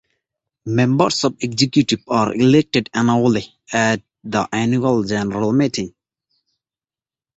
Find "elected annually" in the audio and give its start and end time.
2.33-3.53